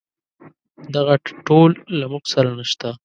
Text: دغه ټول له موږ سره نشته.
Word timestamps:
دغه 0.95 1.15
ټول 1.47 1.71
له 1.99 2.05
موږ 2.11 2.23
سره 2.33 2.49
نشته. 2.59 2.89